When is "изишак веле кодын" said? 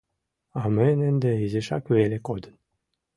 1.43-2.55